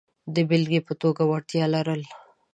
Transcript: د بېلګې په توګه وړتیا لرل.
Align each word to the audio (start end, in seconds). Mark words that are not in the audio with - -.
د 0.33 0.35
بېلګې 0.49 0.79
په 0.87 0.93
توګه 1.01 1.21
وړتیا 1.25 1.65
لرل. 1.75 2.01